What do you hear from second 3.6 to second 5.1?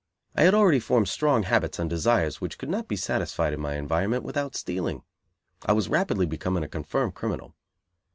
my environment without stealing.